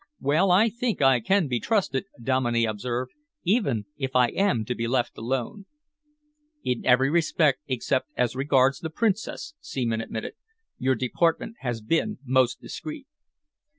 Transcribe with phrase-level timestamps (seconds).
[0.19, 3.11] "Well, I think I can be trusted," Dominey observed,
[3.43, 5.67] "even if I am to be left alone."
[6.63, 10.33] "In every respect except as regards the Princess," Seaman admitted,
[10.79, 13.05] "your deportment has been most discreet."